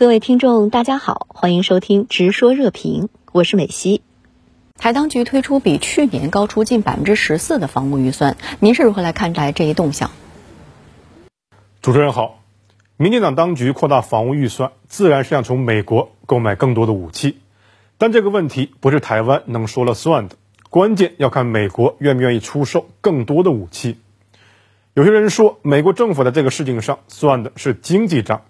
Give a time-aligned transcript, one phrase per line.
[0.00, 4.00] 各位听众，大家好，欢迎收听《直说热评》，我是美西。
[4.78, 10.10] 台当局推出比去年高出近百分之十四的房屋预算，您是如何来看待这一动向？
[11.82, 12.40] 主持人好，
[12.96, 17.36] 民进党当局扩大房屋预算，自然是想从美国购买更多的武器，
[17.98, 20.36] 但这个问题不是台湾能说了算的，
[20.70, 23.98] 关键要看美国愿不愿意出售更多的武器。
[24.94, 28.40] 有些人说，美国政府在这个事情上算的是经济账。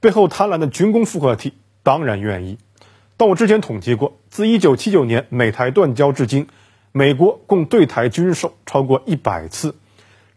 [0.00, 2.58] 背后贪婪的军工复合体当然愿意，
[3.16, 6.46] 但我之前统计过，自1979年美台断交至今，
[6.92, 9.74] 美国共对台军售超过一百次，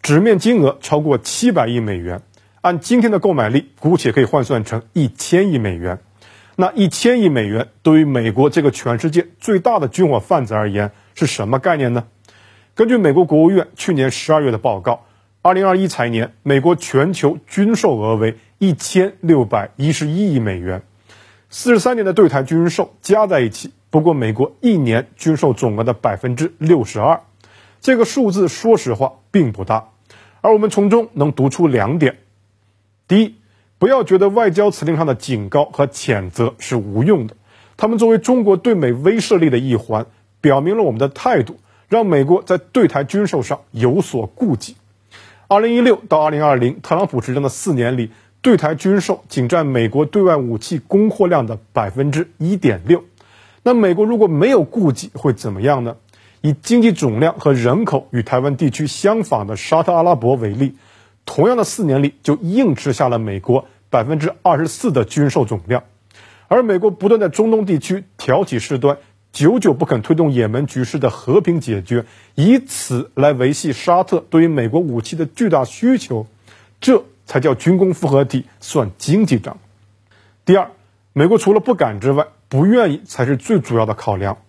[0.01, 2.23] 纸面金额超过700亿美元，
[2.61, 5.99] 按今天的购买力，姑且可以换算成一千亿美元。
[6.55, 12.05] 那一千亿美元对于美国这个全世界最大的军火贩子而言是什么概念呢？
[12.73, 15.05] 根据美国国务院去年12月的报告。
[15.43, 20.83] 二零二一财年，美国全球军售额为一千六百一十一亿美元，
[21.49, 27.21] 四十三年的对台军售加在一起，不过美国一年军售总额的百分之六十二。
[27.79, 29.89] 这个数字说实话并不大，
[30.41, 32.19] 而我们从中能读出两点：
[33.07, 33.33] 第一，
[33.79, 37.35] 不要觉得外交辞令上的警告和谴责是无用的，
[37.77, 40.05] 他们作为中国对美威慑力的一环，
[40.39, 41.57] 表明了我们的态度，
[41.89, 44.75] 让美国在对台军售上有所顾忌。
[45.47, 53.03] 二零一六到二零二零，特朗普执政的四年里，对台军售仅占美国对外武器供货量的百分之一点六。
[53.63, 55.97] 那美国如果没有顾忌，会怎么样呢？
[56.41, 60.75] 以经济总量和人口与台湾地区相仿的沙特阿拉伯为例，
[61.25, 65.83] 同样的四年里就硬吃下了美国百分之二十四的军售总量。
[66.47, 68.97] 而美国不断在中东地区挑起事端。
[69.31, 72.03] 久久不肯推动也门局势的和平解决，
[72.35, 76.27] 以此来维系沙特对于美国武器的巨大需求，
[76.81, 79.57] 这才叫军工复合体算经济账。
[80.43, 80.71] 第二，
[81.13, 84.39] 美国除了不敢之外，不愿意才是最主要的考量。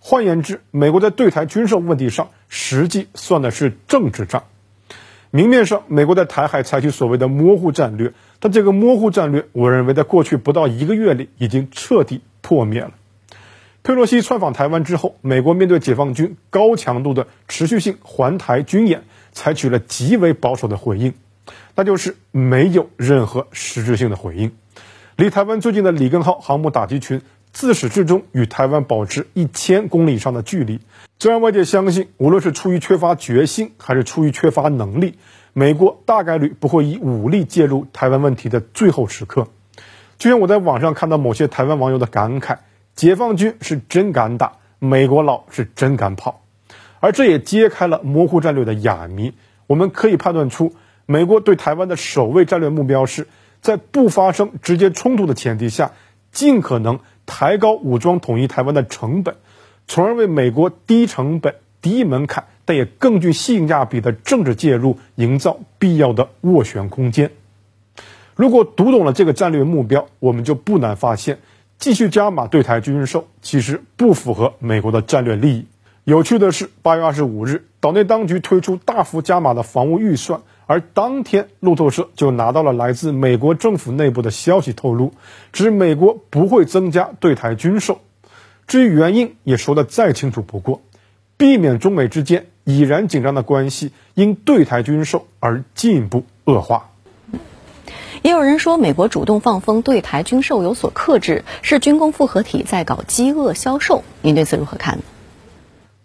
[0.00, 4.42] 换言之，美国在对台军售问题上，实际算的是政治账。
[5.30, 12.90] 明面上，美国在台海采取所谓的模糊战略，但这个模糊战略，我认为在过去不到一个月里，已经彻底破灭了。
[13.84, 21.14] 佩洛西窜访台湾之后，美国面对解放军高强度的持续性环台军演，采取了极为保守的回应，
[21.74, 24.52] 那就是没有任何实质性的回应。
[25.16, 30.80] 离台湾最近的里根号航母打击群，自始至终与台湾保持一千公里以上的距离，
[31.18, 35.14] 这让外界相信，无论是出于缺乏决心，还是出于缺乏能力，
[35.52, 39.48] 美国大概率不会以武力介入台湾问题的最后时刻。
[40.18, 42.58] 就像我在网上看到某些台湾网友的感慨。
[42.94, 46.42] 解放军是真敢打，美国佬是真敢跑，
[47.00, 49.32] 而这也揭开了模糊战略的哑谜。
[49.66, 50.74] 我们可以判断出，
[51.12, 53.28] 美国对台湾的首位战略目标是
[53.60, 55.92] 在不发生直接冲突的前提下，
[56.32, 59.36] 尽可能抬高武装统一台湾的成本，
[59.86, 67.30] 从而为美国低成本、低门槛但也更具性价比的政治介入营造必要的斡旋空间。
[68.34, 71.40] 如果读懂了这个战略目标，我们就不难发现。
[71.78, 75.66] 继续加码对台军售，其实不符合美国的战略利益。
[76.04, 80.40] 有趣的是，八月二十五日，岛内当局推出大幅加码的防务预算，
[80.72, 85.12] 而当天路透社就拿到了来自美国政府内部的消息，透露
[85.52, 88.00] 指美国不会增加对台军售。
[88.66, 90.80] 至于原因，也说的再清楚不过，
[91.36, 96.88] 避免中美之间已然紧张的关系因对台军售而进一步恶化。
[98.22, 104.02] 也有人说，美国主动放风对台军售有所克制，是军工复合体在搞饥饿销售。
[104.22, 105.00] 您对此如何看？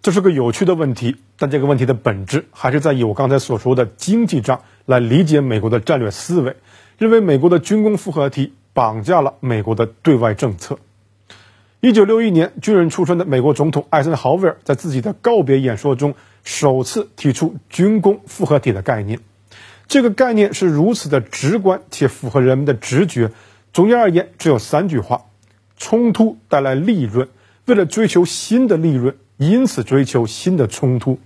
[0.08, 6.56] 这是个有趣的问题，但这个问题的本质还是在以我刚才所说的经济账来理解美国的战略思维，
[6.98, 10.80] 认为美国的军工复合体绑架了美国的对外政策。
[11.82, 16.16] 一九六一年，军人出身的美国总统艾森豪威尔在自己的告别演说中
[16.46, 19.20] 首次提出军工复合体的概念。
[19.90, 23.32] 这个概念是如此的直观且符合人们的直觉。
[23.74, 25.24] 总结而言，只有三句话：
[25.76, 27.28] 冲突带来利润，
[27.66, 31.20] 为了追求新的利润，因此追求新的冲突。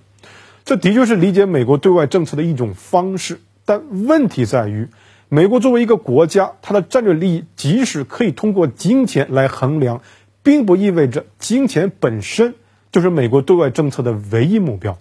[0.64, 3.42] 这的确是理解美国对外政策的一种方式。
[3.66, 4.88] 但问题在于，
[5.28, 10.02] 美国作为一个国家，它的战略利益即使可以通过金钱来衡量，
[10.44, 12.54] 并不意味着金钱本身
[12.92, 14.98] 就是美国对外政策的唯一目标。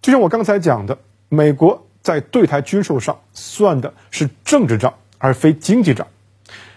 [0.00, 0.98] 就像我刚才讲的，
[1.28, 1.84] 美国。
[2.00, 6.06] 在对台军售上算的是政治账，而非经济账，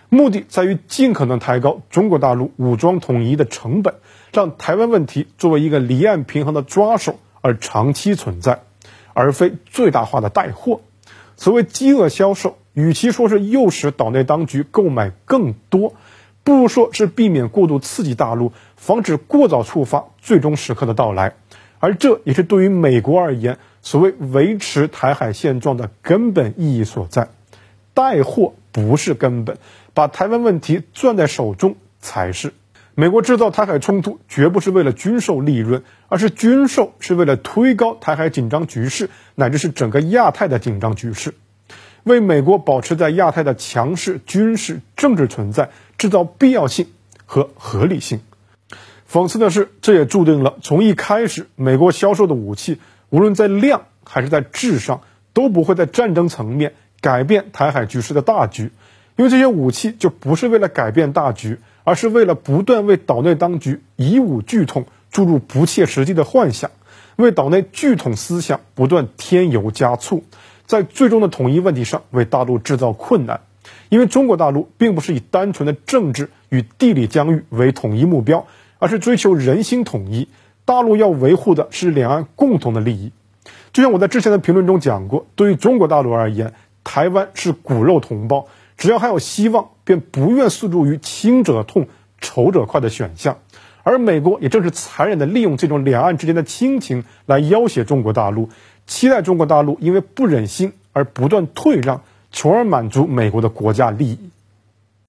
[0.09, 3.93] 目的在于尽可能抬高中国大陆武装统一的成本，
[4.31, 8.63] 让台湾问题作为一个离岸平衡的抓手而长期存在，
[9.13, 10.81] 而非最大化的带货。
[11.35, 15.95] 所谓饥饿销售，与其说是诱使岛内当局购买更多，
[16.43, 21.35] 不如说是避免过度刺激大陆，防止过早触发最终时刻的到来。
[21.79, 27.29] 而这也是对于美国而言，所谓维持台海现状的根本意义所在。
[27.93, 29.57] 带货不是根本，
[29.93, 32.53] 把台湾问题攥在手中才是。
[32.93, 41.33] 美国制造台海冲突绝不是为了军售利润，而是军售是为了推高台海紧张局势，乃至是整个亚太的紧张局势，
[42.03, 46.87] 为美国保持在亚太的强势军事政治存在制造必要性
[47.25, 48.19] 和合理性。
[49.09, 52.79] 讽刺的是，这也注定了从一开始，美国销售的武器，
[53.09, 55.01] 无论在量还是在质上，
[55.31, 58.71] 都不会在战争层面改变台海局势的大局，
[59.15, 66.71] 因为这些武器就不是为了改变大局，而是为了不断为岛内当局以武拒统注入不切实际的幻想，
[67.15, 70.23] 为岛内拒统思想不断添油加醋，
[70.65, 73.41] 在最终的统一问题上为大陆制造困难，
[73.89, 78.47] 因为中国大陆并不是以单纯的政治与地理疆域为统一目标。
[78.83, 80.27] 而是追求人心统一，
[80.65, 83.11] 大陆要维护的是两岸共同的利益。
[83.73, 86.53] 就像我在之前的评论中讲过，对于中国大陆而言，
[86.83, 88.47] 台湾是骨肉同胞，
[88.81, 91.87] 只要还有希望，便不愿诉诸于轻者痛、
[92.19, 93.37] 仇者快的选项。
[93.83, 98.49] 而美国也正是残忍地利用这种两岸之间的亲情来要挟中国大陆，
[98.87, 102.01] 期待中国大陆因为不忍心而不断退让，
[102.31, 104.31] 从而满足美国的国家利益。